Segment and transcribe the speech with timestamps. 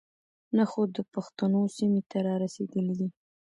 [0.55, 3.07] نۀ خو د پښتنو سيمې ته را رسېدلے دے.